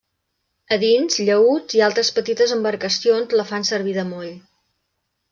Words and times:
A 0.75 0.77
dins, 0.83 1.17
llaüts 1.25 1.75
i 1.79 1.83
altres 1.87 2.09
petites 2.15 2.53
embarcacions 2.55 3.35
la 3.41 3.45
fan 3.51 3.67
servir 3.73 3.93
de 3.99 4.07
moll. 4.15 4.33